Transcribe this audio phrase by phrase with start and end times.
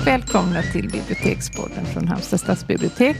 [0.00, 3.16] Och välkomna till Bibliotekspodden från Halmstad stadsbibliotek.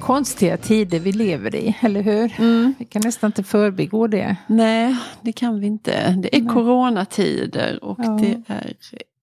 [0.00, 2.32] Konstiga tider vi lever i, eller hur?
[2.38, 2.74] Mm.
[2.78, 4.36] Vi kan nästan inte förbigå det.
[4.46, 6.10] Nej, det kan vi inte.
[6.12, 6.54] Det är Nej.
[6.54, 8.10] coronatider och Ja.
[8.22, 8.74] det är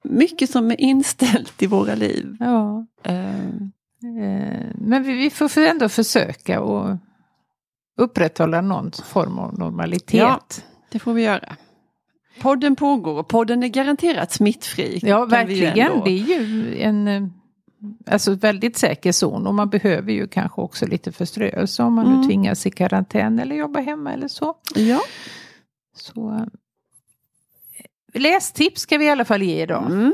[0.03, 2.37] mycket som är inställt i våra liv.
[2.39, 2.85] Ja.
[3.03, 3.13] Eh,
[4.75, 6.97] Men vi, får ändå försöka och
[7.97, 10.13] upprätthålla någon form av normalitet.
[10.19, 10.39] Ja.
[10.91, 11.55] Det får vi göra.
[12.41, 14.99] Podden pågår och podden är garanterat smittfri.
[15.03, 16.01] Ja, verkligen.
[16.03, 17.23] Det är ju en eh,
[18.07, 22.13] alltså väldigt säker zon och man behöver ju kanske också lite förströelse om man nu
[22.13, 22.27] Mm.
[22.27, 24.53] tvingas i karantän eller jobba hemma eller så.
[24.75, 24.99] Ja.
[25.95, 26.45] så eh,
[28.21, 29.85] lästips ska vi i alla fall ge idag.
[29.85, 30.13] Mm.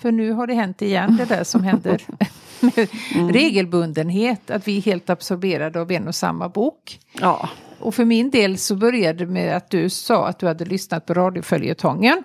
[0.00, 2.02] För nu har det hänt igen, det där som händer
[2.60, 3.32] med Mm.
[3.32, 7.00] regelbundenhet, att vi är helt absorberade av en och samma bok.
[7.20, 7.48] ja.
[7.78, 11.06] Och för min del så började det med att du sa att du hade lyssnat
[11.06, 12.22] på radioföljetongen.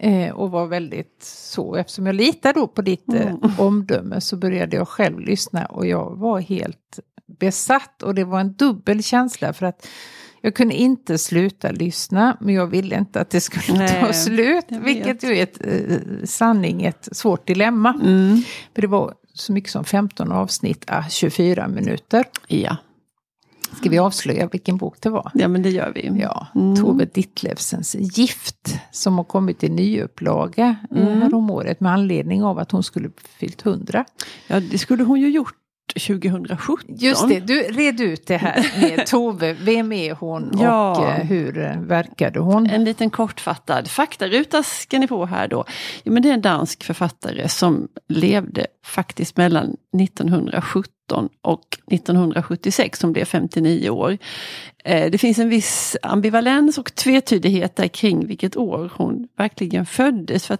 [0.00, 3.38] Eh, och var väldigt så, eftersom jag litar då på ditt eh, Mm.
[3.58, 6.98] omdöme så började jag själv lyssna och jag var helt
[7.38, 8.02] besatt.
[8.02, 9.86] Och det var en dubbel känsla för att
[10.40, 14.64] jag kunde inte sluta lyssna men jag ville inte att det skulle Nej, ta slut.
[14.68, 18.00] Vilket ju är ett eh, sanning, ett svårt dilemma.
[18.02, 18.42] Mm.
[18.74, 22.24] För det var så mycket som 15 avsnitt, ah, 24 minuter.
[22.48, 22.76] ja.
[23.76, 25.30] Ska vi avslöja vilken bok det var?
[25.34, 26.20] Ja, men det gör vi.
[26.20, 26.76] Ja, Mm.
[26.76, 31.08] Tove Ditlevsens Gift som har kommit i nyupplaga Mm.
[31.08, 31.34] mm.
[31.34, 34.04] om året med anledning av att hon skulle fyllt 100.
[34.46, 35.54] Ja, det skulle hon ju gjort
[36.06, 36.76] 2017.
[36.88, 39.52] Just det, du red ut det här med Tove.
[39.52, 40.90] Vem är hon Ja.
[40.98, 42.66] och eh, hur eh, verkade hon?
[42.66, 45.64] En liten kortfattad faktaruta ska ni få här då.
[46.04, 53.12] Jo, men det är en dansk författare som levde faktiskt mellan 1917 och 1976, som
[53.12, 54.18] blev 59 år.
[54.84, 60.46] Eh, Det finns en viss ambivalens och tvetydighet där kring vilket år hon verkligen föddes.
[60.46, 60.58] För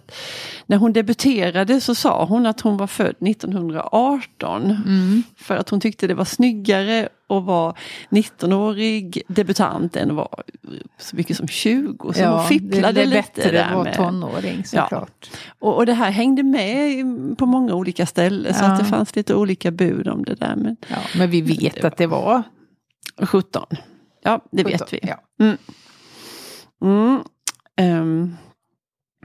[0.65, 4.63] när hon debuterade så sa hon att hon var född 1918.
[4.85, 5.23] Mm.
[5.37, 7.73] För att hon tyckte det var snyggare att vara
[8.09, 10.43] 19-årig debutant än att vara
[10.97, 12.13] så mycket som 20.
[12.13, 13.95] Så hon fipplade det är lite bättre där att vara med.
[13.95, 15.29] tonåring såklart.
[15.59, 17.05] Och, och det här hängde med
[17.37, 18.71] på många olika ställen så Ja.
[18.71, 20.55] att det fanns lite olika bud om det där.
[20.55, 22.43] Men Ja, men vi vet det var- att det var
[23.21, 23.65] 17.
[24.23, 24.99] Ja, det 17, vet vi.
[25.03, 25.17] Ja.
[26.81, 27.19] Mm.
[27.75, 28.35] Ehm,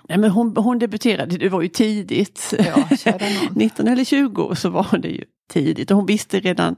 [0.08, 2.54] nej, men hon, hon debuterade, det var ju tidigt.
[2.58, 3.54] Ja, kära nån.
[3.54, 5.90] 19 eller 20 så var det ju tidigt.
[5.90, 6.76] Och hon visste redan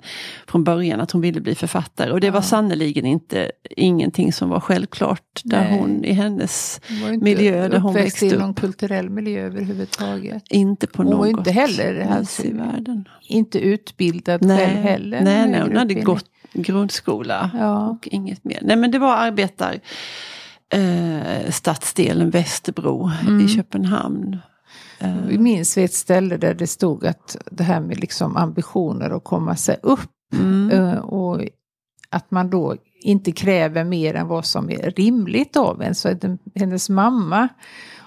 [0.49, 2.11] från början att hon ville bli författare.
[2.13, 2.43] Och det var Ja.
[2.43, 5.79] sannerligen inte ingenting som var självklart där Nej.
[5.79, 8.39] hon i hennes, Hon var miljö där hon växte i upp.
[8.41, 10.43] någon kulturell miljö överhuvudtaget.
[10.51, 13.09] inte på Hon var något ju inte heller alltså, i världen.
[13.29, 15.21] inte utbildad själv Nej, heller.
[15.21, 17.89] nej, nej, hon hade gått grundskola Ja.
[17.89, 18.59] och inget mer.
[18.63, 19.81] Nej men det var arbetar
[20.72, 23.41] eh, stadsdelen Västerbro Mm.
[23.41, 24.38] i Köpenhamn.
[24.99, 29.10] Eh, Vi minns vi ett ställe där det stod att det här med liksom ambitioner
[29.10, 31.41] att komma sig upp mm, eh, och
[32.10, 35.94] att man då inte kräver mer än vad som är rimligt av en.
[35.94, 36.15] Så
[36.54, 37.48] hennes mamma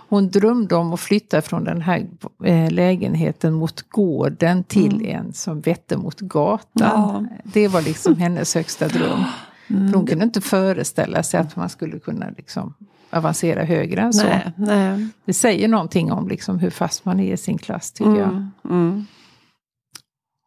[0.10, 2.08] hon drömde om att flytta från den här
[2.46, 7.10] eh, lägenheten mot gården till en som vette mot gatan.
[7.10, 7.28] Mm.
[7.32, 7.42] Ja.
[7.54, 9.24] Det var liksom hennes högsta dröm.
[9.70, 9.88] mm.
[9.90, 12.74] För hon kunde inte föreställa sig att man skulle kunna liksom
[13.10, 14.24] avancera högre än så.
[14.26, 15.08] Nej, nej.
[15.26, 18.30] Det säger någonting om liksom hur fast man är i sin klass tycker jag.
[18.30, 19.06] Mm, mm.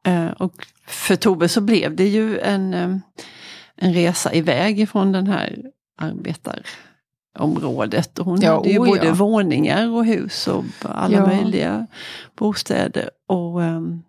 [0.07, 2.97] Eh, och för Tove så blev det ju en, eh,
[3.77, 5.63] en resa iväg ifrån den här
[5.99, 8.19] arbetarområdet.
[8.19, 9.15] Och hon Ja, hade ju oh både ja.
[9.15, 11.27] våningar och hus och alla Ja.
[11.27, 11.87] möjliga
[12.37, 13.11] bostäder.
[13.29, 14.03] Och, ehm,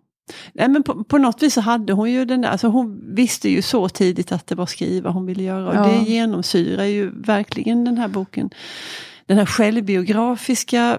[0.54, 3.48] nej, men på, på något vis så hade hon ju den där, alltså hon visste
[3.48, 5.68] ju så tidigt att det var skriva hon ville göra.
[5.68, 5.86] Och Ja.
[5.86, 8.50] det genomsyrar ju verkligen den här boken.
[9.26, 10.98] Den här självbiografiska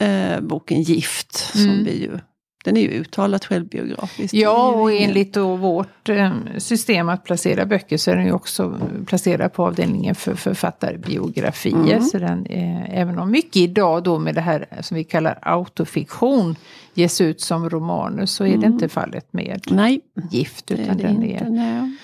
[0.00, 1.36] eh, boken Gift.
[1.36, 1.84] Som Mm.
[1.84, 2.18] vi ju,
[2.64, 4.34] den är ju uttalat självbiografisk.
[4.34, 8.32] Ja, Det och enligt då vårt eh, system att placera böcker så är den ju
[8.32, 11.74] också placerad på avdelningen för författarbiografier.
[11.92, 12.02] Mm.
[12.02, 16.56] Så den, eh, även om mycket idag då med det här som vi kallar autofiktion
[16.94, 18.72] ges ut som romaner så är det Mm.
[18.72, 20.00] inte fallet med Nej,
[20.30, 20.66] Gift.
[20.66, 21.44] det Utan det den inte.
[21.44, 21.96] är Nej.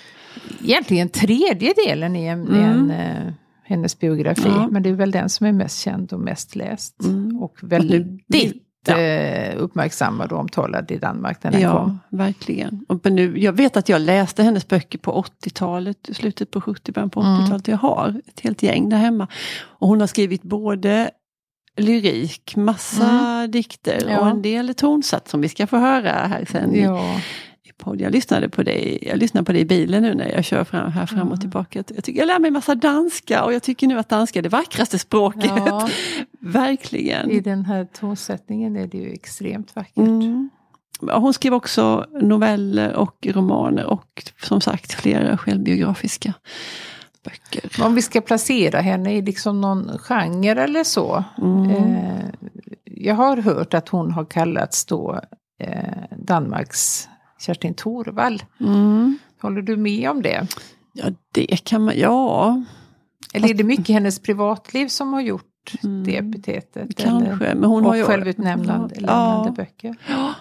[0.65, 3.33] egentligen tredje delen i en, i en, eh,
[3.65, 4.43] hennes biografi.
[4.49, 4.69] Ja.
[4.71, 7.05] Men det är väl den som är mest känd och mest läst.
[7.05, 7.37] Mm.
[7.43, 8.27] Och väldigt
[8.87, 8.99] Ja.
[8.99, 11.99] eh, uppmärksammad och omtalad i Danmark när den Ja, kom.
[12.11, 12.85] verkligen.
[12.89, 17.11] Och nu, jag vet att jag läste hennes böcker på 80-talet, slutet på 70 början
[17.11, 17.41] på Mm.
[17.41, 17.69] 80-talet.
[17.69, 19.27] Jag har ett helt gäng där hemma.
[19.63, 21.11] Och hon har skrivit både
[21.77, 24.15] lyrik, massa dikter Mm.
[24.15, 24.21] Ja.
[24.21, 27.21] och en del tonsatt som vi ska få höra här sen Ja.
[27.81, 28.01] Podd.
[28.01, 30.93] Jag lyssnade på det, jag lyssnade på det i bilen nu när jag kör fram,
[30.93, 31.85] här fram och tillbaka.
[31.95, 34.49] Jag, tycker, jag lär mig massa danska och jag tycker nu att danska är det
[34.49, 35.53] vackraste språket.
[35.57, 35.89] Ja.
[36.41, 37.31] Verkligen.
[37.31, 39.97] I den här tonsättningen är det ju extremt vackert.
[39.97, 40.51] Mm.
[41.01, 46.35] Hon skrev också noveller och romaner och som sagt flera självbiografiska
[47.25, 47.85] böcker.
[47.85, 51.25] Om vi ska placera henne i liksom någon genre eller så.
[51.39, 51.71] Mm.
[51.71, 52.25] Eh,
[52.85, 55.21] jag har hört att hon har kallats då
[55.59, 57.09] eh, Danmarks
[57.41, 58.43] Kerstin Thorvall.
[58.61, 59.19] Mm.
[59.43, 60.47] Håller du med om det?
[60.93, 62.63] Ja, det kan man, ja.
[63.35, 65.47] Eller är det mycket hennes privatliv som har gjort
[65.85, 66.05] Mm.
[66.05, 66.97] det epitetet?
[66.97, 68.05] Kanske, Eller, men hon och har ju...
[68.05, 69.53] självutnämnande Ja.
[69.57, 69.95] böcker.
[70.09, 70.35] Ja,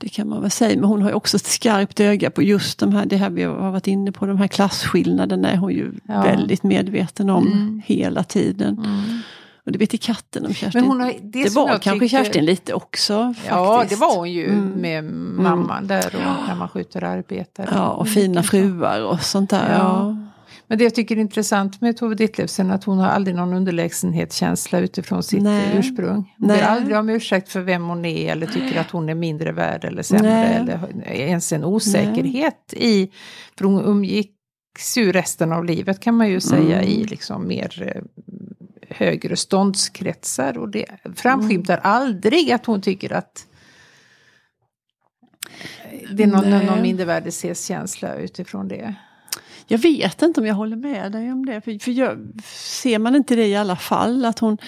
[0.00, 0.76] det kan man väl säga.
[0.80, 3.42] Men hon har ju också ett skarpt öga på just de här, det här vi
[3.42, 6.22] har varit inne på, de här klasskillnaderna är hon ju Ja.
[6.22, 7.82] väldigt medveten om Mm.
[7.86, 8.78] hela tiden.
[8.78, 9.18] Mm.
[9.66, 10.80] Och det vet i katten om Kerstin.
[10.80, 13.26] Men hon har, det det var kanske tycker- Kerstin lite också.
[13.34, 13.46] Faktiskt.
[13.50, 14.68] Ja, det var hon ju Mm.
[14.68, 17.68] med mamman där och när man skjuter arbetare.
[17.74, 19.74] Ja, och fina fruar och sånt där.
[19.78, 20.16] Ja.
[20.66, 23.52] Men det jag tycker är intressant med Tove Ditlevsen är att hon har aldrig någon
[23.54, 25.74] underlägsenhetskänsla utifrån sitt Nej.
[25.78, 26.34] ursprung.
[26.38, 26.56] Hon Nej.
[26.58, 29.84] ber aldrig om ursäkt för vem hon är eller tycker att hon är mindre värd
[29.84, 30.30] eller sämre.
[30.30, 30.54] Nej.
[30.56, 33.10] Eller ens en osäkerhet i,
[33.58, 36.88] för hon umgicks ju resten av livet kan man ju säga Mm.
[36.88, 38.02] i liksom mer eh,
[38.96, 40.58] högre ståndskretsar.
[40.58, 40.86] Och det
[41.16, 41.90] framskymtar Mm.
[41.92, 43.46] aldrig att hon tycker att
[46.10, 46.66] det är någon, Nej.
[46.66, 48.94] någon mindervärdeskänsla utifrån det.
[49.66, 51.60] Jag vet inte om jag håller med dig om det.
[51.60, 54.24] För, för jag, ser man inte det i alla fall?
[54.24, 54.58] Att hon,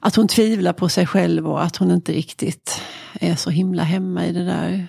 [0.00, 2.80] att hon tvivlar på sig själv och att hon inte riktigt
[3.20, 4.88] är så himla hemma i det där.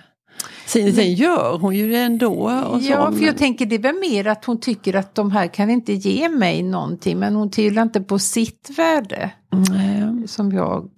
[0.74, 2.50] Sen, sen gör hon ju det ändå.
[2.82, 5.70] Ja, för jag tänker det är väl mer att hon tycker att de här kan
[5.70, 9.30] inte ge mig någonting men hon tvivlar inte på sitt värde.
[9.70, 10.28] Nej.
[10.28, 10.90] Som jag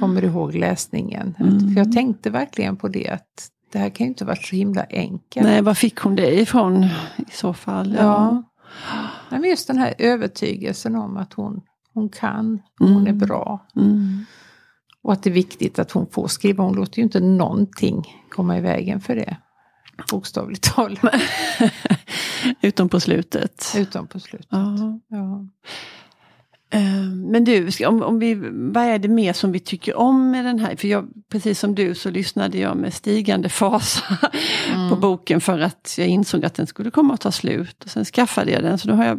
[0.00, 1.34] kommer ihåg läsningen.
[1.40, 1.58] Mm.
[1.74, 4.86] För jag tänkte verkligen på det att det här kan ju inte varit så himla
[4.90, 5.46] enkelt.
[5.46, 6.84] Nej, var fick hon det ifrån
[7.16, 7.96] i så fall?
[7.98, 8.42] Ja.
[9.30, 11.60] Nej, men just den här övertygelsen om att hon,
[11.94, 13.18] hon kan, hon är Mm.
[13.18, 13.66] bra.
[15.04, 16.64] Och att det är viktigt att hon får skriva.
[16.64, 19.36] Hon låter ju inte någonting komma i vägen för det.
[20.10, 21.14] Bokstavligt talat.
[22.60, 23.74] Utom på slutet.
[23.76, 24.46] Utom på slutet.
[24.50, 25.00] Ja.
[25.08, 25.46] Ja.
[26.70, 28.34] Eh, Men du, om, om vi,
[28.72, 30.76] vad är det mer som vi tycker om med den här?
[30.76, 34.02] För jag, precis som du så lyssnade jag med stigande fasa
[34.74, 34.90] Mm.
[34.90, 37.84] på boken för att jag insåg att den skulle komma att ta slut.
[37.84, 39.18] Och sen skaffade jag den så då har jag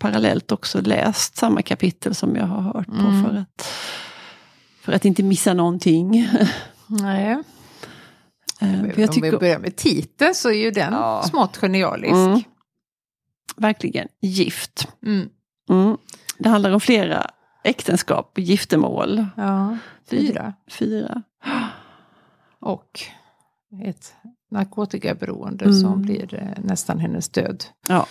[0.00, 3.24] parallellt också läst samma kapitel som jag har hört på Mm.
[3.24, 3.68] för, att,
[4.82, 6.28] för att inte missa någonting.
[6.86, 7.30] Nej.
[8.60, 11.22] Eh, Om för jag vi tycker, börjar med titeln så är ju den Ja.
[11.30, 12.12] smått genialisk.
[12.14, 12.40] Mm.
[13.56, 14.88] verkligen, gift.
[15.06, 15.28] Mm.
[15.70, 15.96] Mm.
[16.38, 17.26] Det handlar om flera
[17.64, 19.26] äktenskap, giftermål.
[19.36, 19.78] Ja,
[20.10, 20.54] fyra.
[20.70, 21.22] Fyra.
[22.60, 23.00] Och
[23.84, 24.14] ett
[24.50, 25.80] narkotikaberoende Mm.
[25.80, 27.64] som blir eh, nästan hennes död.
[27.88, 28.06] Ja.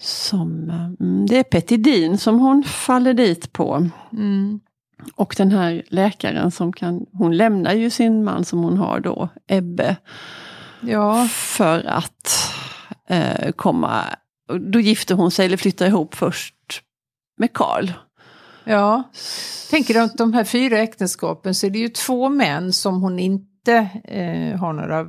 [0.00, 3.88] Som, eh, mm, det är Petidin som hon faller dit på.
[4.12, 4.60] Mm.
[5.14, 9.28] Och den här läkaren som kan, hon lämnar ju sin man som hon har då,
[9.46, 9.96] Ebbe,
[10.80, 12.52] Ja, för att
[13.08, 14.04] eh, komma,
[14.72, 16.54] då gifter hon sig eller flyttar ihop först
[17.38, 17.92] med Karl.
[18.64, 19.02] ja.
[19.70, 23.18] Tänker du att de här fyra äktenskapen så är det ju två män som hon
[23.18, 25.06] inte eh, har några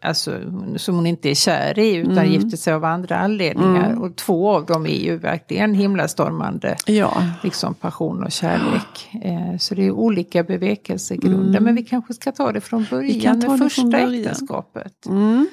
[0.00, 0.38] Alltså
[0.76, 2.32] som hon inte är kär i utan Mm.
[2.32, 3.86] gifter sig av andra anledningar.
[3.90, 4.02] Mm.
[4.02, 9.10] Och två av dem är ju verkligen himlastormande Ja, liksom passion och kärlek.
[9.22, 11.48] Eh, så det är olika bevekelsegrunder.
[11.50, 11.64] Mm.
[11.64, 14.14] Men vi kanske ska ta det från början kan ta med det första från början.
[14.14, 15.06] äktenskapet.
[15.06, 15.48] mm.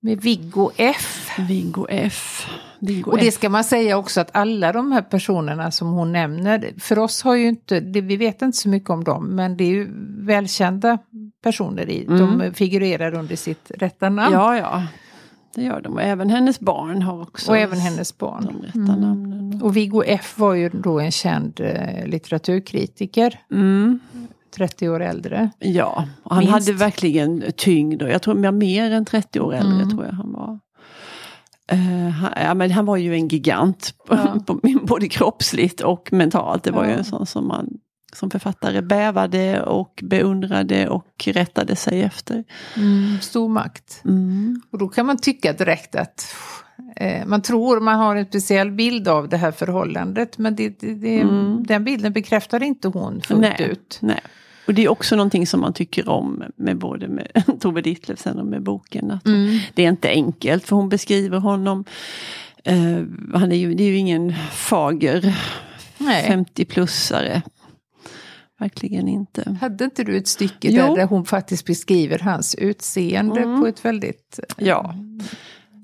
[0.00, 1.30] Med Viggo F.
[1.48, 2.46] Viggo F.
[2.80, 3.34] Viggo Och det F.
[3.34, 7.34] ska man säga också att alla de här personerna som hon nämner, för oss har
[7.34, 9.88] ju inte, det, vi vet inte så mycket om dem, men det är ju
[10.26, 10.98] välkända
[11.42, 12.38] personer i, Mm.
[12.38, 14.32] de figurerar under sitt rätta namn.
[14.34, 14.86] Ja, ja.
[15.54, 15.92] Det gör de.
[15.94, 18.44] Och även hennes barn har också och även hennes barn.
[18.44, 19.00] de rätta Mm.
[19.00, 19.62] namnen.
[19.62, 24.00] Och Viggo F var ju då en känd eh, litteraturkritiker, Mm.
[24.58, 25.50] 30 år äldre.
[25.58, 26.52] Ja, han Minst.
[26.52, 28.02] hade verkligen tyngd.
[28.02, 29.90] Och jag tror mer- mer än 30 år äldre Mm.
[29.90, 30.58] tror jag han var.
[31.72, 34.36] Eh, han, ja, men han var ju en gigant, Ja.
[34.82, 36.62] både kroppsligt och mentalt.
[36.62, 36.96] Det var ju Ja.
[36.96, 37.68] en sån som man
[38.12, 42.44] som författare bävade och beundrade och rättade sig efter.
[42.76, 44.00] Mm, stor makt.
[44.04, 44.62] Mm.
[44.72, 46.26] Och då kan man tycka direkt att
[46.96, 50.94] eh, man tror man har en speciell bild av det här förhållandet men det, det,
[50.94, 51.62] det, Mm.
[51.66, 53.68] den bilden bekräftar inte hon fullt Nej.
[53.70, 53.98] ut.
[54.02, 54.20] Nej.
[54.68, 57.28] Och det är också någonting som man tycker om med både med
[57.60, 59.10] Tove Ditlevsen och med boken.
[59.10, 59.58] Att Mm.
[59.74, 61.84] Det är inte enkelt för hon beskriver honom.
[62.64, 62.76] Eh,
[63.34, 65.36] han är ju, det är ju ingen fager
[65.98, 66.26] Nej.
[66.30, 67.42] 50-plussare.
[68.60, 69.56] verkligen inte.
[69.60, 70.82] Hade inte du ett stycke Jo.
[70.86, 73.60] där, där hon faktiskt beskriver hans utseende Mm.
[73.60, 74.40] på ett väldigt...
[74.56, 74.94] Ja.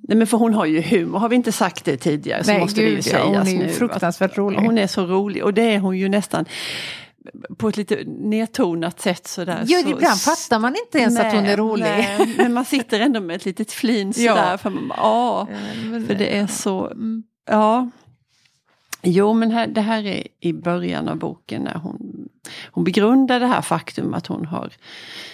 [0.09, 2.61] Nej, men för hon har ju humor, har vi inte sagt det tidigare så Nej,
[2.61, 3.69] måste det ju gud, ja, sägas hon är ju nu.
[3.69, 4.59] fruktansvärt rolig.
[4.59, 6.45] Hon är så rolig och det är hon ju nästan
[7.59, 9.65] på ett lite nedtonat sätt sådär.
[9.67, 11.85] Ja, så, ibland fattar man inte ens att hon är rolig.
[11.85, 14.51] Nej, men man sitter ändå med ett litet flin sådär.
[14.51, 14.59] Ja.
[14.59, 15.49] För, man, bara, ja,
[15.85, 17.23] Men- för det är så, Mm.
[17.51, 17.91] ja.
[19.07, 22.29] Jo, men här, det här är i början av boken när hon,
[22.71, 24.73] hon begrundar det här faktum att hon har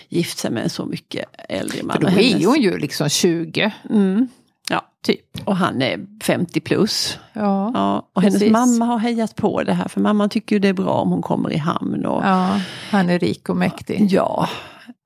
[0.08, 1.96] gift sig med en så mycket äldre man.
[1.96, 4.28] För då är hennes- hon ju liksom 20, Mm,
[4.70, 5.38] ja, typ.
[5.44, 7.18] och han är 50 plus.
[7.32, 7.70] Ja.
[7.74, 8.52] Ja, och hennes Precis.
[8.52, 11.22] mamma har hejat på det här för mamman tycker ju det är bra om hon
[11.22, 12.06] kommer i hamn.
[12.06, 12.60] Och, ja,
[12.90, 14.06] han är rik och mäktig.
[14.10, 14.48] Ja.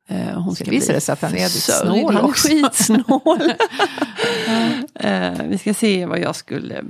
[0.09, 2.49] eh, Hon ska Sen visar det sig att han är jävligt snål Han är också.
[2.49, 3.39] skitsnål.
[4.95, 6.85] Eh, vi ska se vad jag skulle...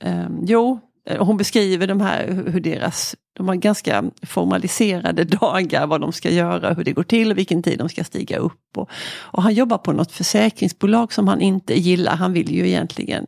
[0.00, 0.80] eh, jo,
[1.18, 3.16] hon beskriver de här, hur hur deras...
[3.36, 7.62] De har ganska formaliserade dagar, vad de ska göra, hur det går till och vilken
[7.62, 8.76] tid de ska stiga upp.
[8.76, 12.16] Och, och han jobbar på något försäkringsbolag som han inte gillar.
[12.16, 13.26] Han vill ju egentligen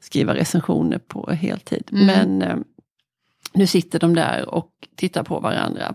[0.00, 1.88] skriva recensioner på heltid.
[1.92, 2.06] Mm.
[2.06, 2.56] Men eh,
[3.54, 5.94] nu sitter de där och tittar på varandra.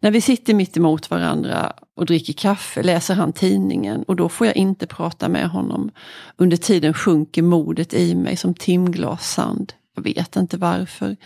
[0.00, 4.46] När vi sitter mitt emot varandra och dricker kaffe läser han tidningen och då får
[4.46, 5.90] jag inte prata med honom.
[6.36, 9.72] Under tiden sjunker modet i mig som timglas sand.
[9.96, 11.16] Jag vet inte varför.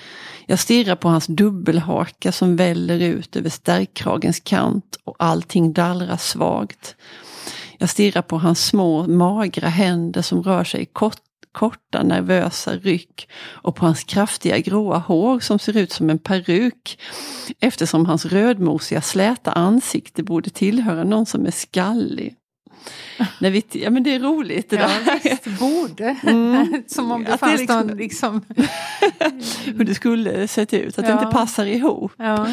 [0.46, 6.96] Jag stirrar på hans dubbelhaka som väller ut över stärkkragens kant och allting dallrar svagt.
[7.78, 11.20] Jag stirrar på hans små magra händer som rör sig i kort,
[11.52, 16.98] korta nervösa ryck och på hans kraftiga gråa hår som ser ut som en peruk
[17.60, 22.36] eftersom hans rödmosiga släta ansikte borde tillhöra någon som är skallig.
[23.40, 25.20] När vi, ja men det är roligt det Ja, där.
[25.30, 26.16] visst, borde.
[26.22, 26.82] Mm.
[26.86, 28.44] Som om det Att det fanns liksom- någon liksom...
[29.76, 31.18] Hur det skulle sett ut, att det Ja.
[31.22, 32.12] inte passar ihop.
[32.16, 32.46] Ja.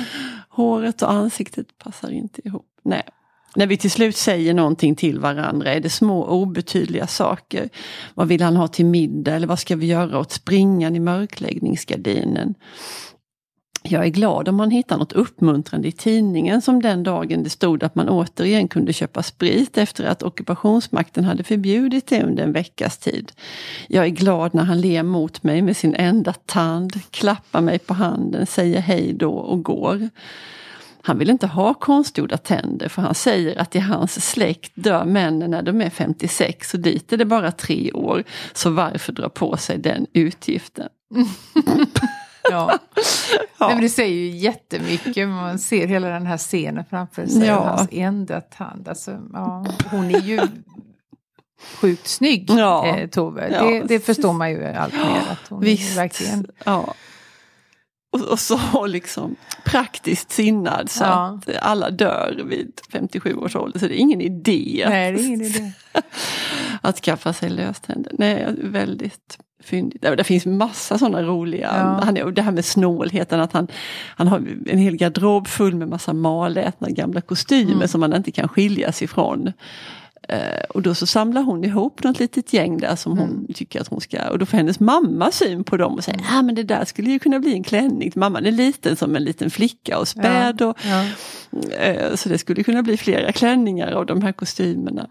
[0.50, 2.66] Håret och ansiktet passar inte ihop.
[2.84, 3.04] Nej.
[3.56, 7.70] När vi till slut säger någonting till varandra är det små obetydliga saker.
[8.14, 12.56] Vad vill han ha till middag eller vad ska vi göra åt springan i mörkläggningsgardinen?
[13.90, 17.84] Jag är glad om man hittar något uppmuntrande i tidningen som den dagen det stod
[17.84, 22.98] att man återigen kunde köpa sprit efter att ockupationsmakten hade förbjudit det under en veckas
[22.98, 23.32] tid.
[23.88, 27.94] Jag är glad när han ler mot mig med sin enda tand, klappar mig på
[27.94, 30.10] handen, säger hej då och går.
[31.02, 35.52] Han vill inte ha konstgjorda tänder för han säger att i hans släkt dör männen
[35.52, 38.24] när de är 56 och dit är det bara tre år.
[38.54, 40.90] Så varför dra på sig den utgiften?
[42.52, 42.80] Ja.
[43.60, 43.68] Ja.
[43.68, 45.28] Nej, men det säger ju jättemycket.
[45.28, 47.46] Man ser hela den här scenen framför sig.
[47.46, 47.56] Ja.
[47.78, 48.88] Hans enda tand.
[48.88, 50.40] Alltså, ja, hon är ju
[51.82, 52.88] sjukt snygg, Ja.
[52.88, 53.50] eh, Tove.
[53.52, 53.64] Ja.
[53.64, 55.22] Det, det förstår man ju allt mer.
[55.32, 55.98] Att hon Visst.
[55.98, 56.48] verkligen...
[56.66, 56.94] Ja.
[58.14, 59.36] Och, och så liksom
[59.66, 61.40] praktiskt sinnad så Ja.
[61.48, 63.80] att alla dör vid 57 års ålder.
[63.80, 65.72] Så det är ingen idé att, Nej, det är ingen idé.
[66.82, 68.12] att skaffa sig löständer.
[68.18, 70.02] Nej, väldigt fyndigt.
[70.04, 72.02] Ja, Det finns massa sådana roliga, Ja.
[72.06, 73.68] han och det här med snålheten, att han,
[74.16, 77.88] han har en hel garderob full med massa malätna gamla kostymer Mm.
[77.88, 79.54] som man inte kan skiljas ifrån.
[80.30, 83.54] Eh, och då så samlar hon ihop något litet gäng där som hon Mm.
[83.54, 86.42] tycker att hon ska, och då får hennes mamma syn på dem och säger, ah,
[86.42, 88.12] men det där skulle ju kunna bli en klänning.
[88.16, 91.06] Mamman är liten som en liten flicka och späd och Ja.
[91.80, 95.08] Eh, Så det skulle kunna bli flera klänningar av de här kostymerna.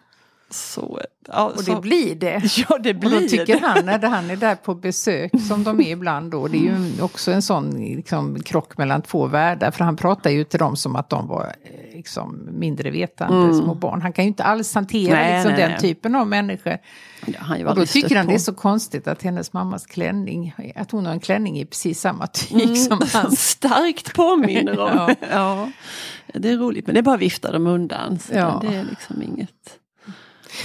[0.51, 2.43] Så, ja, Och så, det blir det.
[2.69, 3.67] Ja, det Och blir då tycker det.
[3.67, 7.03] han, när han är där på besök, som de är ibland då, det är ju
[7.03, 9.71] också en sån liksom, krock mellan två världar.
[9.71, 13.75] För han pratar ju till dem som att de var eh, liksom, mindre vetande små
[13.75, 14.03] barn.
[14.03, 15.23] Han kan ju inte alls hantera Mm.
[15.27, 15.81] Nej, liksom, nej, den nej.
[15.81, 16.77] typen av människor.
[17.27, 18.31] Ja, han Och då tycker han på.
[18.31, 22.01] det är så konstigt att hennes mammas klänning, att hon har en klänning i precis
[22.01, 23.41] samma tyg som hans.
[23.49, 24.91] Starkt påminner om.
[24.97, 25.15] Ja.
[25.31, 25.71] ja.
[26.35, 28.19] Det är roligt, men det är bara att vifta dem undan.
[28.19, 28.63] Så Ja.
[28.69, 29.51] Det är liksom inget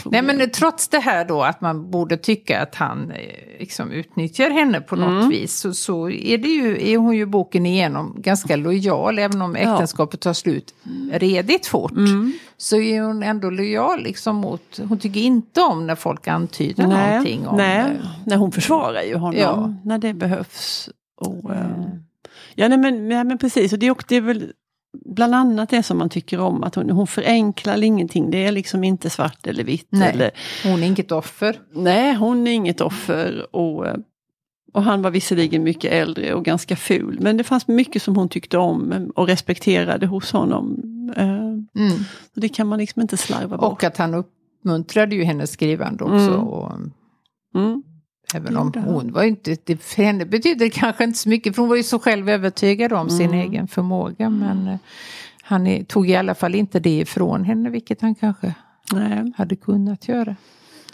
[0.05, 4.49] Nej men trots det här då att man borde tycka att han eh, liksom utnyttjar
[4.49, 5.29] henne på något Mm.
[5.29, 9.55] vis så, så är, det ju, är hon ju boken igenom ganska lojal även om
[9.55, 10.73] äktenskapet tar slut
[11.11, 11.91] redigt fort.
[11.91, 12.33] Mm.
[12.57, 17.09] Så är hon ändå lojal liksom mot, hon tycker inte om när folk antyder Nej,
[17.09, 17.79] någonting om nej.
[17.79, 17.85] eh,
[18.25, 19.73] nej, hon försvarar ju honom Ja.
[19.83, 20.89] när det behövs.
[21.21, 21.85] Och, eh, eh,
[22.55, 23.73] Ja, nej, men, nej, men precis.
[23.73, 24.51] Och det, det är väl
[25.05, 26.63] bland annat det som man tycker om.
[26.63, 28.31] Att hon, hon förenklar ingenting.
[28.31, 29.87] Det är liksom inte svart eller vitt.
[29.89, 30.09] Nej.
[30.09, 30.31] Eller,
[30.63, 31.59] Hon är inget offer.
[31.73, 33.55] nej, hon är inget offer.
[33.55, 33.85] Och,
[34.73, 37.17] och han var visserligen mycket äldre och ganska ful.
[37.21, 40.79] Men det fanns mycket som hon tyckte om och respekterade hos honom.
[41.17, 41.91] Eh, Mm.
[42.33, 43.71] Så det kan man liksom inte slarva bort.
[43.71, 46.15] Och att han uppmuntrade ju hennes skrivande också.
[46.33, 46.39] Mm.
[46.39, 46.71] Och
[47.55, 47.83] Mm.
[48.35, 51.61] Även om hon var inte, det, för henne betydde det kanske inte så mycket för
[51.61, 54.29] hon var ju så själv övertygad om sin egen förmåga.
[54.29, 54.77] Men eh,
[55.43, 58.53] han är, tog i alla fall inte det ifrån henne vilket han kanske
[58.93, 59.33] Nej.
[59.37, 60.35] hade kunnat göra.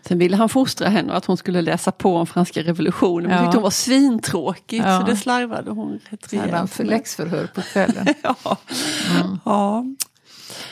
[0.02, 3.30] Sen ville han fostra henne att hon skulle läsa på om franska revolutionen.
[3.30, 3.44] Men Ja.
[3.44, 5.00] tyckte hon var svintråkigt Ja.
[5.00, 6.90] så det slarvade hon rätt Så hade han rejält för med.
[6.90, 8.06] läxförhör på kvällen.
[8.24, 8.58] Ja.
[9.46, 9.86] ja.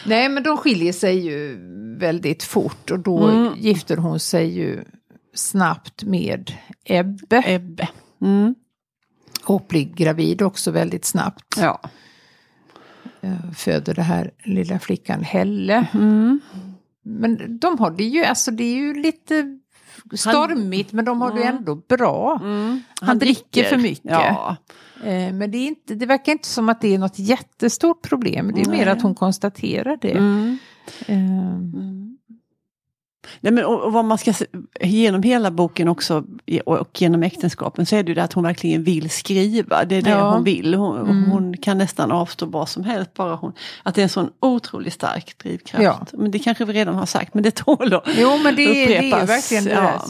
[0.05, 1.57] Nej men de skiljer sig ju
[1.99, 3.53] väldigt fort och då Mm.
[3.57, 4.83] gifter hon sig ju
[5.35, 6.51] snabbt med
[6.83, 7.43] Ebbe.
[7.45, 7.89] Ebbe.
[8.21, 8.55] Mm.
[9.45, 11.55] Och blir gravid också väldigt snabbt.
[11.57, 11.81] Ja.
[13.21, 15.87] Eh, Föder det här lilla flickan Helle.
[15.93, 16.39] Mm.
[17.03, 19.59] Men de har det ju, alltså det är ju lite
[20.13, 22.39] stormigt men de har det ju ändå bra.
[22.43, 22.81] Mm.
[23.01, 24.11] Han, dricker för mycket.
[24.11, 24.55] Ja.
[25.03, 28.51] Eh, Men det, är inte, det verkar inte som att det är något jättestort problem.
[28.55, 28.89] Det är mer Nej.
[28.89, 30.11] att hon konstaterar det.
[30.11, 30.57] Mm.
[31.05, 31.59] Eh,
[33.41, 34.33] Nej, men, och, och vad man ska
[34.81, 36.23] genom hela boken också
[36.65, 39.85] och, genom äktenskapen så är det ju det att hon verkligen vill skriva.
[39.85, 40.33] Det är det Ja.
[40.33, 40.73] hon vill.
[40.73, 41.23] Hon, Mm.
[41.31, 43.13] hon kan nästan avstå vad som helst.
[43.13, 43.53] Bara hon,
[43.83, 45.83] att det är en sån otroligt stark drivkraft.
[45.83, 46.05] Ja.
[46.11, 48.87] Men det kanske vi redan har sagt men det tål att Jo men det, är-
[48.87, 49.29] det är upprepas.
[49.29, 49.71] verkligen det.
[49.71, 50.01] Ja.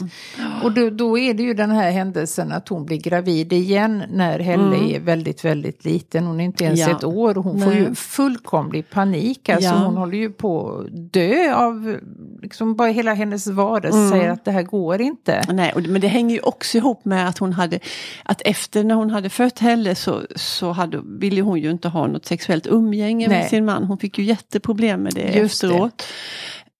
[0.62, 4.38] Och då, då är det ju den här händelsen att hon blir gravid igen när
[4.38, 6.24] Helle är väldigt, väldigt liten.
[6.26, 6.96] Hon är inte ens Mm.
[6.96, 7.78] Ett år och hon får Nej.
[7.78, 9.48] ju fullkomlig panik.
[9.48, 11.96] Alltså hon håller ju på att dö av,
[12.42, 14.10] liksom bara hela hennes varelse Mm.
[14.10, 15.42] säger att det här går inte.
[15.48, 17.78] Nej, och det, men det hänger ju också ihop med att hon hade,
[18.24, 22.06] att efter när hon hade fött Helle så, så hade, ville hon ju inte ha
[22.06, 23.38] något sexuellt umgänge Nej.
[23.38, 23.84] med sin man.
[23.84, 25.66] Hon fick ju jätteproblem med det Just det.
[25.66, 26.02] efteråt.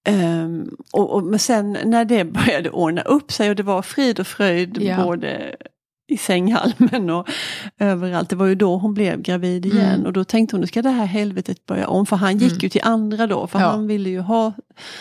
[0.09, 4.21] Ehm, och, och, men sen när det började ordna upp sig och det var frid
[4.21, 5.05] och fröjd Ja.
[5.05, 5.57] både
[6.17, 7.29] i sänghalmen och
[7.79, 8.31] överallt.
[8.31, 10.07] Det var ju då hon blev gravid igen Mm.
[10.07, 12.07] och då tänkte hon nu ska det här helvetet börja om.
[12.07, 12.59] För han gick Mm.
[12.63, 13.67] ju till andra då för Ja.
[13.67, 14.53] han ville ju ha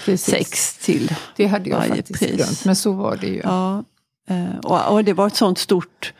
[0.05, 0.25] Precis.
[0.35, 2.35] sex till Det hade jag varje faktiskt pris.
[2.35, 3.41] glömt, men så var det ju.
[3.43, 3.83] Ja,
[4.29, 6.13] eh, och, och det var ett sånt stort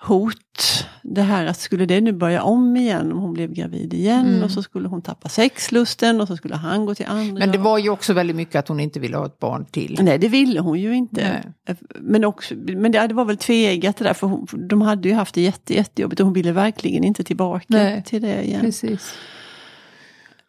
[0.00, 0.84] hot.
[1.02, 4.42] Det här att skulle det nu börja om igen om hon blev gravid igen Mm.
[4.42, 7.38] och så skulle hon tappa sexlusten och så skulle han gå till andra.
[7.38, 9.98] Men det var ju också väldigt mycket att hon inte ville ha ett barn till.
[10.00, 11.42] Nej det ville hon ju inte.
[11.66, 11.76] Nej.
[12.00, 15.14] Men, också, men det, det var väl tveeggat det där för hon, de hade ju
[15.14, 18.02] haft det jätte, jättejobbigt och hon ville verkligen inte tillbaka Nej.
[18.06, 18.60] till det igen.
[18.60, 19.14] Precis.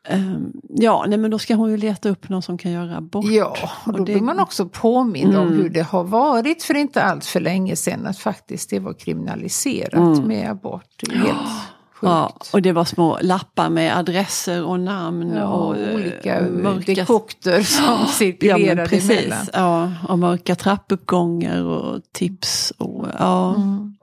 [0.07, 3.25] Ehm, ja, nej men då ska hon ju leta upp någon som kan göra abort.
[3.25, 5.57] Ja, och då Och det- blir man också påmind om Mm.
[5.61, 9.93] hur det har varit för inte allt för länge sedan att faktiskt det var kriminaliserat
[10.17, 10.27] Mm.
[10.27, 10.85] med abort.
[10.99, 11.27] Det är helt
[11.93, 12.09] sjukt.
[12.11, 16.93] Ja, och det var små lappar med adresser och namn Ja, och eh, olika mörka
[16.93, 19.11] dekokter som Ja, cirkulerade precis.
[19.11, 19.45] emellan.
[19.53, 22.73] Ja, och mörka trappuppgångar och tips.
[22.77, 23.95] Och, ja, Mm.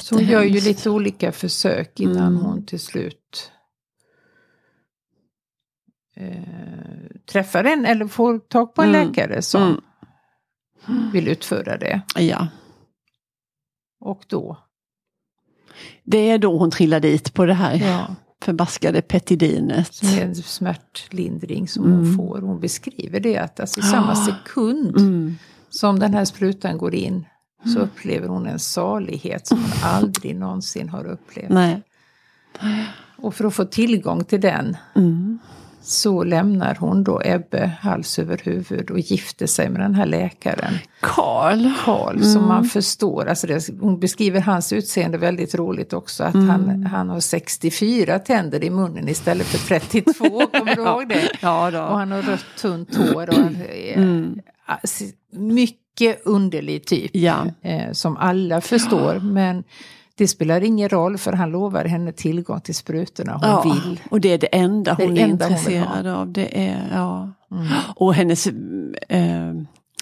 [0.00, 2.36] Så hon gör ju lite olika försök innan Mm.
[2.42, 3.52] hon till slut
[6.18, 9.08] eh, träffar en eller får tag på en Mm.
[9.08, 9.80] läkare som
[10.88, 11.10] Mm.
[11.12, 12.00] vill utföra det.
[12.16, 12.48] Ja,
[14.00, 14.58] Och då,
[16.04, 19.94] det är då hon trillar dit på det här ja, förbaskade petidinet.
[19.94, 21.98] som är en smärtlindring som Mm.
[21.98, 22.40] hon får.
[22.40, 24.14] Hon beskriver det att alltså, i samma Ah.
[24.26, 25.34] sekund Mm.
[25.68, 27.24] som den här sprutan går in
[27.74, 31.48] så upplever hon en salighet som hon aldrig någonsin har upplevt.
[31.50, 31.82] Nej.
[33.16, 35.38] Och för att få tillgång till den Mm.
[35.88, 40.74] Så lämnar hon då Ebbe hals över huvud och gifter sig med den här läkaren
[41.00, 41.70] Karl.
[41.84, 43.26] Karl som man förstår.
[43.26, 46.24] Alltså det, hon beskriver hans utseende väldigt roligt också.
[46.24, 50.12] Att han, han har 64 tänder i munnen istället för 32.
[50.52, 51.30] Kommer du ihåg det?
[51.40, 51.80] Ja då.
[51.80, 53.28] Och han har rött tunt hår.
[53.28, 54.34] Och är,
[54.66, 57.10] alltså, mycket underlig typ.
[57.14, 57.46] Ja.
[57.62, 59.20] Eh, som alla förstår.
[59.20, 59.64] Men
[60.18, 63.62] det spelar ingen roll för han lovar henne tillgång till sprutorna hon ja.
[63.62, 64.00] vill.
[64.10, 66.32] Och det är det enda hon det är enda hon intresserad av.
[66.32, 67.32] Det är, ja.
[67.52, 67.66] Mm.
[67.96, 68.46] Och hennes...
[69.08, 69.52] Eh,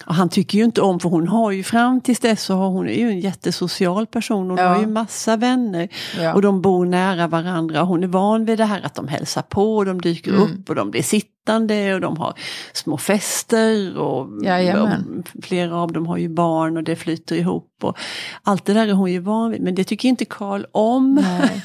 [0.05, 2.87] han tycker ju inte om, för hon har ju fram tills dess så har hon
[2.89, 4.49] är ju en jättesocial person.
[4.49, 4.67] Hon Ja.
[4.67, 5.89] har ju massa vänner.
[6.19, 6.33] Ja.
[6.33, 7.81] Och de bor nära varandra.
[7.83, 10.43] Hon är van vid det här att de hälsar på, och de dyker Mm.
[10.43, 11.01] upp och de blir
[11.47, 12.33] sittande och de har
[12.73, 13.97] små fester.
[13.97, 15.23] Och, Jajamän.
[15.35, 17.69] och flera av dem har ju barn och det flyter ihop.
[17.83, 17.97] Och
[18.43, 19.61] allt det där är hon ju van vid.
[19.61, 21.15] Men det tycker inte Karl om.
[21.15, 21.61] Nej.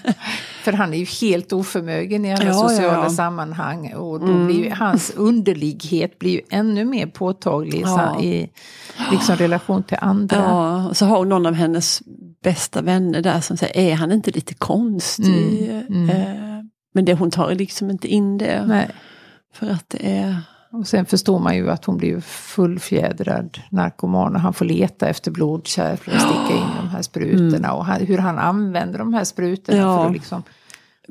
[0.63, 2.99] För han är ju helt oförmögen i alla Ja, sociala ja.
[2.99, 3.11] Mm.
[3.11, 3.95] sammanhang.
[3.95, 7.79] Och då blir ju, hans underlighet blir ju ännu mer påtaglig
[8.21, 8.51] i
[8.99, 9.11] Ja.
[9.11, 10.37] liksom, relation till andra.
[10.37, 12.03] Ja, och så har någon av hennes
[12.43, 15.71] bästa vänner där som säger, är han inte lite konstig?
[15.71, 16.11] Mm, mm.
[16.11, 16.65] Eh,
[16.95, 18.65] Men det, hon tar liksom inte in det.
[18.67, 18.89] Nej.
[19.53, 20.37] För att det är...
[20.71, 25.31] Och sen förstår man ju att hon blir fullfjädrad narkoman och han får leta efter
[25.31, 27.73] blodkärl för att sticka in de här sprutorna.
[27.73, 29.99] Och han, hur han använder de här sprutorna Ja.
[29.99, 30.43] för att liksom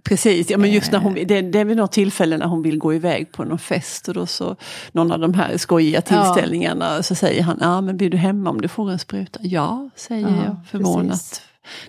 [0.04, 2.77] Precis, ja, men just när hon, det, det är vid något tillfälle när hon vill
[2.77, 4.56] gå iväg på någon fest och då så
[4.91, 7.04] någon av de här skojiga tillställningarna ja.
[7.04, 9.39] så säger han, ja men blir du hemma om du får en spruta?
[9.43, 11.10] Ja, säger ja, jag förvånat.
[11.10, 11.41] Precis.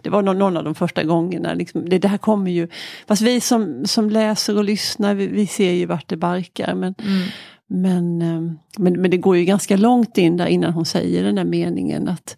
[0.03, 1.55] Det var någon, av de första gångerna.
[1.55, 2.69] Liksom, det, det, här kommer ju,
[3.07, 6.75] fast vi som, som läser och lyssnar, vi, vi ser ju vart det barkar.
[6.75, 7.29] Men, mm.
[7.67, 11.35] men, ehm, men, men det går ju ganska långt in där innan hon säger den
[11.35, 12.37] där meningen att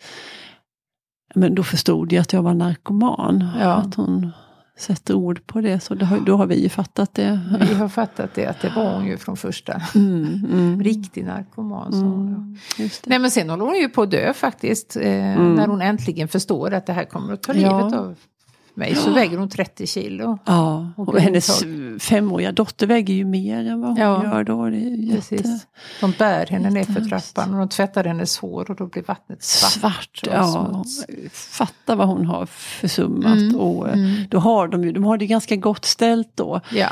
[1.35, 3.49] men då förstod jag att jag var narkoman.
[3.61, 3.73] Ja.
[3.73, 4.33] Att hon
[4.77, 7.41] sätter ord på det, så det, då har vi ju fattat det.
[7.61, 9.83] Vi har fattat det, att det var hon ju från första.
[9.95, 10.83] Mm, mm.
[10.83, 11.93] Riktig narkoman.
[11.93, 12.59] Mm,
[13.07, 14.97] Nej men sen håller hon ju på att dö faktiskt.
[14.97, 15.55] Eh, mm.
[15.55, 17.99] När hon äntligen förstår att det här kommer att ta livet ja.
[17.99, 18.17] av
[18.77, 20.39] mig så väger hon 30 kilo.
[20.45, 21.65] Ja, och, hennes
[22.01, 24.71] femåriga dotter väger ju mer än vad hon ja, gör då.
[24.71, 25.67] Det jätte, precis.
[26.01, 29.43] De bär henne ner för trappan och de tvättar hennes hår och då blir vattnet
[29.43, 29.73] svart.
[29.73, 30.85] svart ja.
[31.33, 33.39] Fatta vad hon har försummat.
[33.39, 34.23] Mm, och mm.
[34.31, 36.61] Då har de ju, de har det ganska gott ställt då.
[36.71, 36.89] Ja.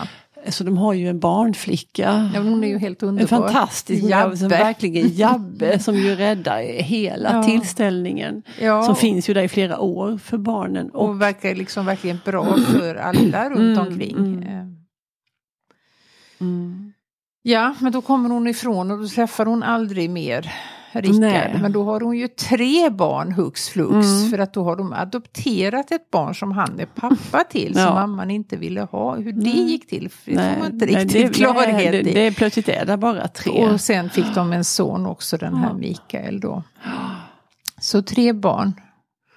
[0.48, 2.30] Så de har ju en barnflicka.
[2.34, 3.36] Ja, hon är ju helt underbar.
[3.36, 4.36] En fantastisk Jabbe.
[4.36, 7.42] Som verkligen Jabbe som ju räddar hela ja.
[7.42, 8.42] tillställningen.
[8.60, 8.82] Ja.
[8.82, 10.90] Som finns ju där i flera år för barnen.
[10.90, 14.16] Och, och verkar liksom verkligen bra för alla runt mm, omkring.
[14.16, 14.42] Mm.
[14.42, 14.66] Eh.
[16.40, 16.92] Mm.
[17.42, 20.52] Ja, men då kommer hon ifrån och då träffar hon aldrig mer
[20.92, 21.60] Rickard.
[21.60, 24.06] Men då har hon ju tre barn hux flux.
[24.06, 24.30] Mm.
[24.30, 27.72] För att då har de adopterat ett barn som han är pappa till.
[27.76, 27.86] ja.
[27.86, 29.16] Som mamman inte ville ha.
[29.16, 32.02] Hur det gick till det får man inte riktigt nej, det, klarhet i.
[32.02, 33.52] Det, det, plötsligt är det bara tre.
[33.52, 36.62] Och sen fick de en son också den här Mikael då.
[37.80, 38.72] Så tre barn.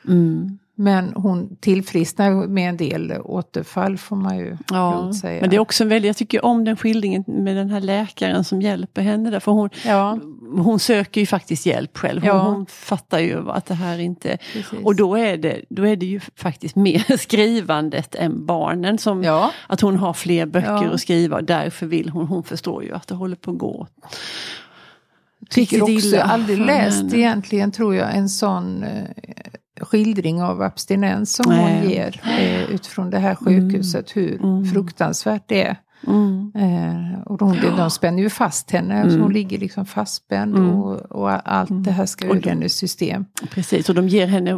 [0.07, 0.59] Mm.
[0.77, 5.41] Men hon tillfrisknar med en del återfall får man ju ja, säga.
[5.41, 8.43] Men det är också en väldigt, jag tycker om den skildringen med den här läkaren
[8.43, 9.39] som hjälper henne där.
[9.39, 10.19] För hon, ja.
[10.57, 12.21] hon söker ju faktiskt hjälp själv.
[12.21, 12.43] Hon, ja.
[12.43, 14.37] hon fattar ju att det här inte...
[14.53, 14.79] Precis.
[14.83, 18.97] Och då är, det, då är det ju faktiskt mer skrivandet än barnen.
[18.97, 19.51] Som, ja.
[19.67, 23.07] Att hon har fler böcker att skriva och därför vill hon, hon förstår ju att
[23.07, 23.87] det håller på att gå.
[25.49, 29.03] Tycker också, aldrig läst egentligen tror jag en sån eh,
[29.81, 31.79] skildring av abstinens som Nej.
[31.79, 34.65] hon ger eh, utifrån det här sjukhuset, hur mm.
[34.65, 35.77] fruktansvärt det är.
[36.07, 36.51] Mm.
[36.55, 39.11] Eh, och de, de spänner ju fast henne, mm.
[39.11, 40.69] så hon ligger liksom fastspänd mm.
[40.69, 43.25] och, och, allt det här ska ur hennes system.
[43.51, 44.51] Precis, och de ger henne,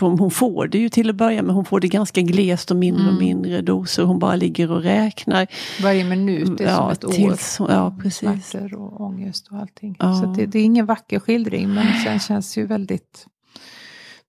[0.00, 3.02] hon får det ju till att börja med, hon får det ganska glest och mindre
[3.02, 3.24] och mm.
[3.24, 4.02] mindre doser.
[4.02, 5.46] Hon bara ligger och räknar.
[5.82, 7.70] Varje minut är ja, som ett tills, år.
[7.70, 8.18] Ja, precis.
[8.50, 9.96] Smärtor och ångest och allting.
[9.98, 10.14] Ja.
[10.14, 13.26] Så det, det, är ingen vacker skildring men sen känns ju väldigt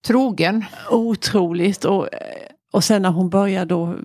[0.08, 0.66] trogen.
[0.90, 1.86] Otroligt.
[1.86, 2.08] Och,
[2.72, 3.96] och sen när hon börjar då,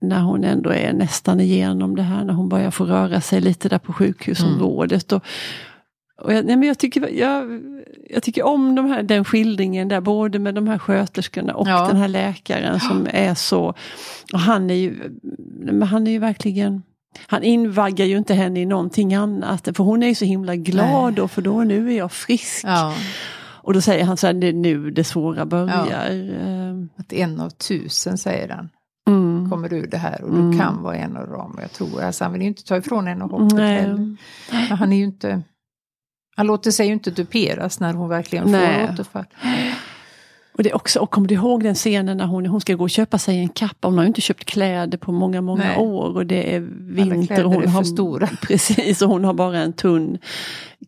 [0.00, 3.68] när hon ändå är nästan igenom det här, när hon börjar få röra sig lite
[3.68, 5.12] där på sjukhusområdet.
[5.12, 5.20] Mm.
[5.20, 7.62] Och, och jag, nej men jag, tycker, jag,
[8.10, 11.86] jag tycker om de här, den skildringen där, både med de här sköterskorna och ja.
[11.86, 13.74] den här läkaren som är så...
[14.32, 15.18] Och han är ju,
[15.90, 16.82] han är ju verkligen...
[17.26, 21.14] Han invaggar ju inte henne i någonting annat, för hon är ju så himla glad
[21.14, 22.64] då, för då nu är jag frisk.
[22.64, 22.94] Ja.
[23.68, 25.86] Och då säger han så här, det är nu det svåra börjar.
[25.90, 25.96] Ja.
[25.96, 26.88] Ehm.
[26.96, 28.68] Att en av tusen säger han.
[29.08, 29.50] Mm.
[29.50, 30.58] kommer ur det här och du mm.
[30.58, 31.58] kan vara en av dem.
[31.60, 33.80] Jag tror, alltså, han vill ju inte ta ifrån henne hoppet Nej.
[33.80, 34.16] heller.
[34.50, 35.42] Men han är ju inte,
[36.36, 38.86] han låter sig ju inte duperas när hon verkligen Nej.
[38.86, 39.24] får återfall.
[40.58, 42.90] Och, det också, och kommer du ihåg den scenen när hon, hon ska gå och
[42.90, 43.88] köpa sig en kappa?
[43.88, 45.78] Hon har ju inte köpt kläder på många, många Nej.
[45.78, 47.44] år och det är vinter.
[47.44, 48.26] och hon är har, stora.
[48.42, 50.18] Precis, och hon har bara en tunn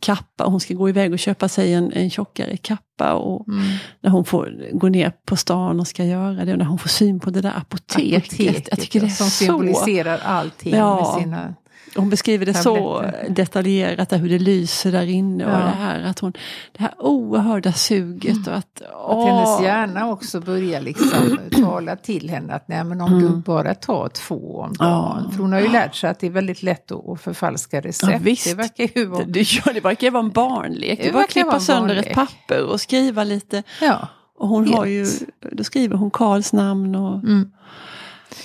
[0.01, 0.45] kappa.
[0.45, 3.15] Hon ska gå iväg och köpa sig en, en tjockare kappa.
[3.15, 3.67] Och mm.
[4.01, 6.89] När hon får gå ner på stan och ska göra det och när hon får
[6.89, 8.23] syn på det där apoteket.
[8.23, 9.45] apoteket jag tycker det är som så...
[9.45, 10.97] symboliserar allting ja.
[10.97, 11.55] med sina
[11.97, 16.33] hon beskriver det så detaljerat, hur det lyser där inne och det här att hon,
[16.73, 18.37] det här oerhörda suget.
[18.37, 18.49] Mm.
[18.49, 23.13] Och att, att hennes hjärna också börjar liksom tala till henne att nej men om
[23.13, 23.23] mm.
[23.23, 25.23] du bara tar två om dagen.
[25.25, 25.31] Ja.
[25.31, 28.13] För hon har ju lärt sig att det är väldigt lätt att förfalska recept.
[28.13, 28.51] Ja, visst.
[28.51, 29.25] Det verkar ju vara...
[29.25, 29.33] Det,
[29.65, 30.99] det, det verkar vara en barnlek.
[30.99, 33.63] Det, det bara klippa sönder ett papper och skriva lite.
[33.81, 34.09] Ja.
[34.39, 34.77] Och hon Helt.
[34.77, 35.07] har ju,
[35.53, 37.15] då skriver hon Karls namn och...
[37.15, 37.51] Mm.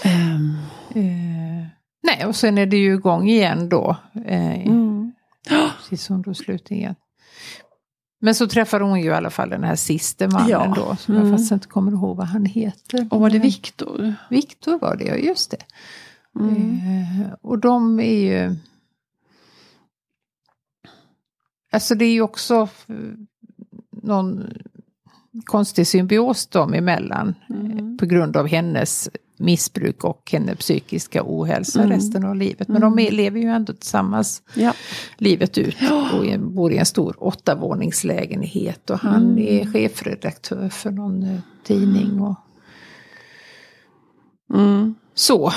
[0.06, 0.58] Um.
[0.96, 1.75] Uh.
[2.06, 3.98] Nej, och sen är det ju igång igen då.
[4.26, 5.14] Eh, mm.
[5.78, 6.96] Precis som då slut igen.
[8.20, 10.74] Men så träffar hon ju i alla fall den här siste mannen ja.
[10.76, 10.96] då.
[10.96, 11.28] Som mm.
[11.28, 13.08] jag fast inte kommer ihåg vad han heter.
[13.12, 14.14] Och var det Viktor?
[14.30, 15.58] Viktor var det, ja just det.
[16.40, 16.72] Mm.
[16.72, 18.56] Eh, och de är ju...
[21.72, 22.70] Alltså det är ju också
[23.92, 24.54] någon
[25.44, 27.36] konstig symbios dem emellan.
[27.50, 27.98] Mm.
[27.98, 31.92] På grund av hennes missbruk och hennes psykiska ohälsa mm.
[31.92, 32.68] resten av livet.
[32.68, 32.96] Men mm.
[32.96, 34.74] de lever ju ändå tillsammans ja.
[35.18, 38.90] livet ut och bor i en stor åttavåningslägenhet.
[38.90, 39.38] Och han mm.
[39.38, 42.22] är chefredaktör för någon uh, tidning.
[42.22, 42.36] Och...
[44.54, 44.96] Mm.
[45.14, 45.52] Så,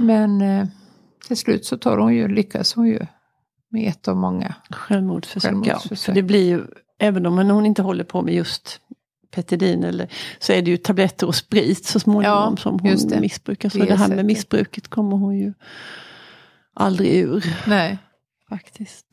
[0.00, 0.66] men eh,
[1.26, 3.06] till slut så tar hon ju, lyckas hon ju
[3.70, 4.54] med ett av många.
[4.70, 5.52] Självmordsförsök.
[5.52, 5.98] Ja, Självmordsförsök.
[5.98, 6.62] för det blir ju,
[6.98, 8.80] även om hon inte håller på med just
[9.30, 13.20] Petidin eller så är det ju tabletter och sprit så småningom Ja, som hon det.
[13.20, 13.68] missbrukar.
[13.68, 15.52] Så Det det här med missbruket kommer hon ju
[16.74, 17.98] aldrig ur Nej.
[18.48, 19.06] faktiskt.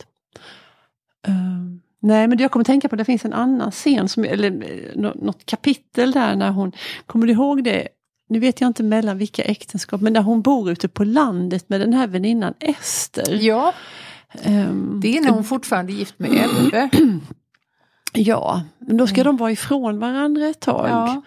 [1.28, 4.91] Ehm, nej men jag kommer tänka på, det finns en annan scen, som, eller eh,
[4.95, 6.71] nå- något kapitel där när hon,
[7.06, 7.88] kommer du ihåg det?
[8.30, 11.80] Nu vet jag inte mellan vilka äktenskap, men när hon bor ute på landet med
[11.82, 13.38] den här väninnan Ester.
[13.41, 13.73] Ja,
[14.43, 16.89] Ehm, det är när hon fortfarande är gift med Ebbe.
[18.17, 20.89] Ja, men då ska de vara ifrån varandra ett tag.
[20.89, 21.21] Ja.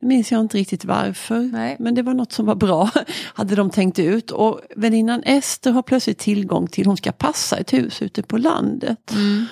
[0.00, 1.38] Nu minns jag inte riktigt varför.
[1.38, 1.76] Nej.
[1.78, 2.90] Men det var något som var bra,
[3.34, 4.30] hade de tänkt ut.
[4.30, 9.12] Och väninnan Ester har plötsligt tillgång till, hon ska passa ett hus ute på landet.
[9.12, 9.46] Mm.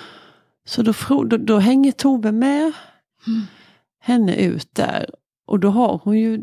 [0.66, 0.92] Så då,
[1.24, 2.72] då, då hänger Tove med
[4.00, 5.10] henne ut där.
[5.46, 6.40] Och då har hon ju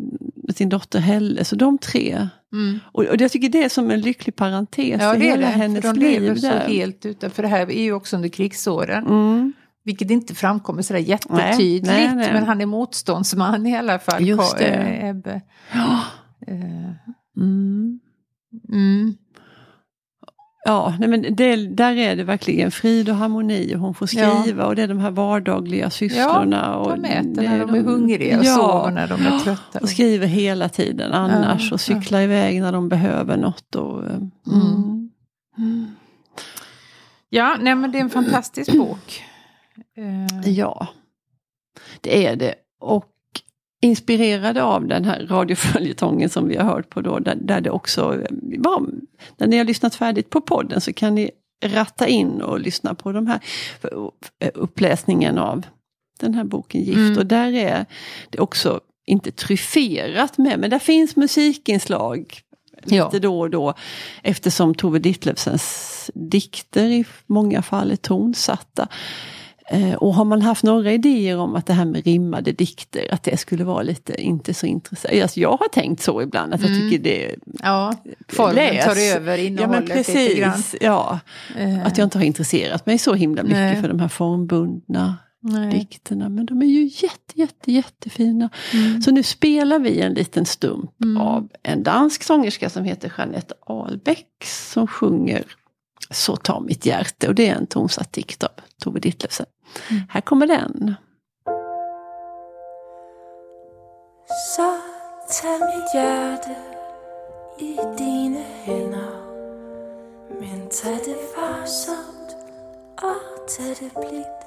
[0.56, 2.28] sin dotter Helle, så de tre.
[2.54, 2.80] Mm.
[2.92, 5.82] Och, och jag tycker det är som en lycklig parentes Ja i hela det, hennes
[5.82, 6.22] de liv.
[6.22, 6.60] lever så där.
[6.60, 7.44] helt utanför.
[7.44, 9.06] Det här är ju också under krigsåren.
[9.86, 9.92] Mm.
[9.92, 11.86] Vilket inte framkommer sådär jättetydligt.
[11.88, 12.34] Nej, nej, nej.
[12.34, 14.28] Men han är motståndsman i alla fall.
[14.28, 14.66] Just det.
[14.66, 15.42] eh, Ebbe.
[15.74, 16.00] Ja.
[16.48, 18.00] Eh, Mm.
[18.72, 19.16] Mm.
[20.66, 24.42] Ja, nej men det, där är det verkligen frid och harmoni och hon får Ja.
[24.42, 26.62] skriva och det är de här vardagliga sysslorna.
[26.66, 29.80] Ja, och de äter när de är hungriga och ja, sover när de är trötta.
[29.80, 33.76] Och skriver hela tiden annars Ja, och cyklar iväg när de behöver något.
[33.76, 34.16] Och, eh,
[34.54, 35.10] mm.
[35.58, 35.88] Mm.
[37.30, 39.24] Ja, nej men det är en fantastisk bok.
[39.98, 40.88] Eh, Ja,
[42.02, 42.56] det är det.
[42.80, 43.12] Och
[43.82, 48.22] inspirerade av den här radioföljetongen som vi har hört på då, där, där det också
[48.22, 48.28] eh,
[48.60, 48.86] var,
[49.38, 51.32] när ni har lyssnat färdigt på podden så kan ni
[51.66, 53.40] ratta in och lyssna på de här
[54.40, 55.66] eh, uppläsningen av
[56.20, 56.98] den här boken Gift.
[56.98, 57.18] Mm.
[57.18, 57.86] Och där är
[58.30, 62.42] det också inte tryfferat med, men där finns musikinslag
[62.88, 63.06] Ja.
[63.06, 63.74] lite då och då.
[64.24, 68.88] Eftersom Tove Ditlevsens dikter i många fall är tonsatta.
[69.72, 73.24] Eh, och har man haft några idéer om att det här med rimmade dikter, att
[73.24, 75.22] det skulle vara lite inte så intressant.
[75.22, 76.82] Alltså jag har tänkt så ibland att jag Mm.
[76.90, 77.94] tycker det ja,
[78.28, 78.86] formen läs.
[78.86, 80.52] tar över Ja men innehållet lite grann.
[80.54, 81.20] precis, ja.
[81.58, 83.82] Eh, Att jag inte har intresserat mig så himla mycket Nej.
[83.82, 85.72] för de här formbundna nej.
[85.80, 86.30] dikterna.
[86.30, 88.50] Men de är ju jätte, jätte, jättefina.
[88.74, 89.02] Mm.
[89.02, 91.18] Så nu spelar vi en liten stump Mm.
[91.22, 94.28] av en dansk sångerska som heter Jeanette Ahlbeck
[94.72, 95.44] som sjunger
[96.10, 98.52] Så tar mitt hjärte och det är en tonsatt dikt av
[98.84, 99.46] Tove Ditlevsen.
[99.90, 100.04] Mm.
[100.10, 100.96] Här kommer den.
[104.56, 104.78] Så
[105.42, 106.56] tag mit hjerte
[107.60, 109.16] i dine hænder
[110.40, 112.36] Men tag det varsomt
[113.02, 114.42] og tag det blidt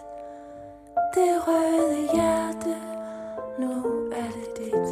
[1.15, 2.77] Det røde hjerte,
[3.59, 3.73] nu
[4.13, 4.89] er det dit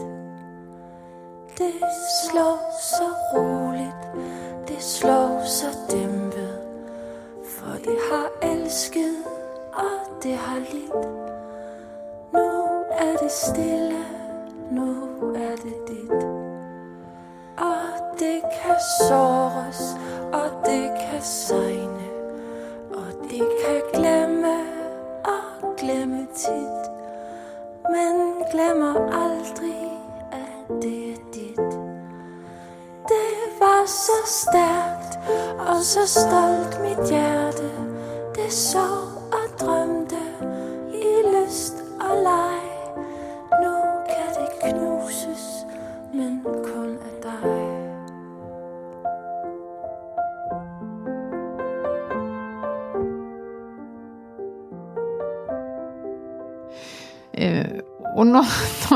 [1.58, 1.74] Det
[2.22, 4.28] slår så roligt,
[4.68, 6.15] det slår så dæmpet
[7.66, 9.14] For det har elsket,
[9.72, 11.06] og det har lidt.
[12.32, 12.48] Nu
[12.90, 14.04] er det stille,
[14.70, 14.88] nu
[15.34, 16.24] er det dit.
[17.58, 18.76] Og det kan
[19.08, 19.96] såres,
[20.32, 22.08] og det kan sejne.
[22.90, 24.56] Og det kan glemme
[25.24, 26.90] og glemme tit.
[27.90, 29.92] Men glemmer aldrig,
[30.32, 31.65] at det er dit
[33.86, 35.18] är så starkt
[35.68, 37.62] och så stolt mitt hjärta
[38.34, 39.15] Det sa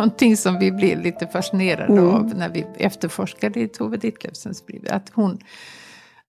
[0.01, 2.09] någonting som vi blev lite fascinerade Mm.
[2.09, 5.39] av när vi efterforskade i Tove Ditlevsens brev, att hon,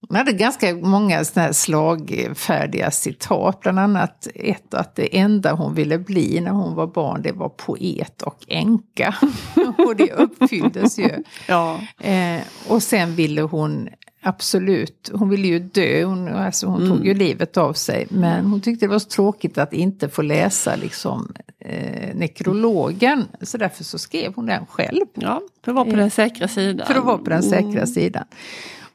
[0.08, 5.98] hon hade ganska många såna slagfärdiga citat, bland annat ett att det enda hon ville
[5.98, 9.16] bli när hon var barn, det var poet och änka.
[9.78, 11.24] och det uppfylldes ju.
[11.48, 11.80] Ja.
[12.00, 13.90] Eh, och sen ville hon
[14.24, 16.98] absolut, hon ville ju dö, hon, alltså hon Mm.
[16.98, 18.08] tog ju livet av sig.
[18.10, 23.26] Men hon tyckte det var så tråkigt att inte få läsa liksom, eh, nekrologen.
[23.42, 25.06] Så därför så skrev hon den själv.
[25.14, 26.88] ja, för att vara på den säkra sidan.
[26.88, 27.88] För att vara på den säkra Mm.
[27.88, 28.26] sidan.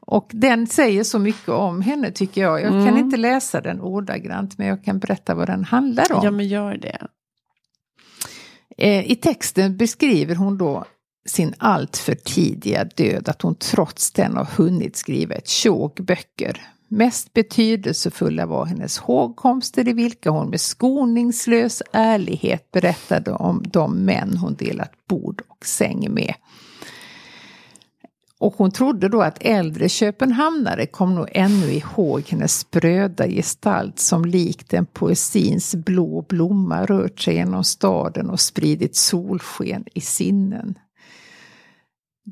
[0.00, 2.62] Och den säger så mycket om henne tycker jag.
[2.62, 6.20] Jag kan inte läsa den ordagrant men jag kan berätta vad den handlar om.
[6.24, 7.06] Ja men gör det.
[8.78, 10.84] Eh, I texten beskriver hon då
[11.26, 16.66] sin alltför tidiga död, att hon trots den har hunnit skriva ett tjog böcker.
[16.88, 24.36] Mest betydelsefulla var hennes hågkomster i vilka hon med skoningslös ärlighet berättade om de män
[24.36, 26.34] hon delat bord och säng med.
[28.38, 34.24] Och hon trodde då att äldre köpenhamnare kom nog ännu ihåg hennes spröda gestalt som
[34.24, 40.78] likt en poesins blå blomma rört sig genom staden och spridit solsken i sinnen.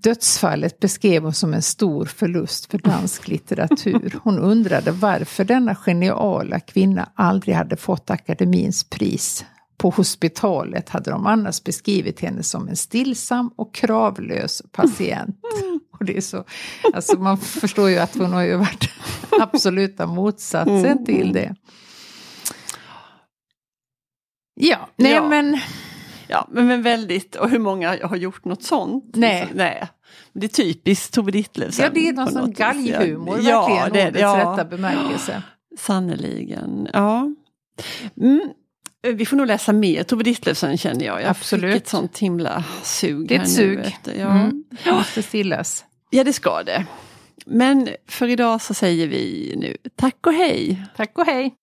[0.03, 4.21] Dödsfallet beskrev hon som en stor förlust för dansk litteratur.
[4.23, 9.45] Hon undrade varför denna geniala kvinna aldrig hade fått akademins pris.
[9.77, 15.37] På hospitalet hade de annars beskrivit henne som en stillsam och kravlös patient.
[15.99, 16.45] Och det är så,
[16.95, 18.91] alltså man förstår ju att hon har ju varit
[19.41, 21.05] absoluta motsatsen Mm.
[21.05, 21.55] till det.
[24.55, 25.29] Ja, nej Ja.
[25.29, 25.59] men
[26.29, 29.05] Ja, men, men väldigt, och hur många har gjort något sånt?
[29.17, 29.47] Nej.
[29.51, 29.89] Så, nej.
[30.33, 31.85] Det är typiskt Tove Ditlevsen.
[31.85, 35.43] ja, det är någon sån galghumor, ja, verkligen, det, ordets ja, rätta bemärkelse.
[35.79, 37.35] Sannerligen, ja.
[38.21, 38.49] Mm.
[39.03, 41.23] Vi får nog läsa mer Tove Ditlevsen känner jag.
[41.23, 41.75] Jag Absolut.
[41.75, 43.29] fick ett sånt himla sug.
[43.29, 43.97] Det är ett nu, sug.
[44.05, 44.13] du.
[44.13, 44.31] Ja.
[44.31, 44.65] Mm.
[44.87, 45.85] Måste stillas.
[46.11, 46.87] ja, det ska det.
[47.47, 50.85] Men för idag så säger vi nu tack och hej.
[50.97, 51.55] Tack och hej!